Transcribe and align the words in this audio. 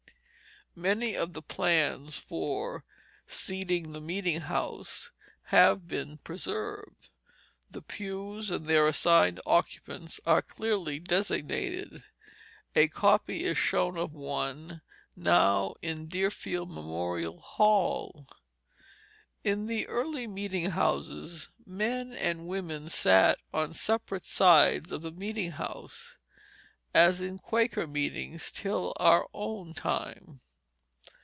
Many 0.73 1.15
of 1.17 1.33
the 1.33 1.41
plans 1.41 2.15
for 2.15 2.85
"seating 3.27 3.91
the 3.91 3.99
meeting 3.99 4.39
house" 4.39 5.11
have 5.47 5.85
been 5.85 6.17
preserved; 6.19 7.09
the 7.69 7.81
pews 7.81 8.49
and 8.49 8.67
their 8.67 8.87
assigned 8.87 9.41
occupants 9.45 10.21
are 10.25 10.41
clearly 10.41 10.97
designated. 10.97 12.03
A 12.73 12.87
copy 12.87 13.43
is 13.43 13.57
shown 13.57 13.97
of 13.97 14.13
one 14.13 14.81
now 15.13 15.73
in 15.81 16.07
Deerfield 16.07 16.71
Memorial 16.71 17.41
Hall. 17.41 18.25
In 19.43 19.65
the 19.65 19.85
early 19.87 20.25
meeting 20.25 20.69
houses 20.71 21.49
men 21.65 22.13
and 22.13 22.47
women 22.47 22.87
sat 22.87 23.39
on 23.53 23.73
separate 23.73 24.25
sides 24.25 24.93
of 24.93 25.01
the 25.01 25.11
meeting 25.11 25.51
house, 25.51 26.15
as 26.93 27.19
in 27.19 27.39
Quaker 27.39 27.87
meetings 27.87 28.49
till 28.51 28.93
our 29.01 29.27
own 29.33 29.73
time. 29.73 30.39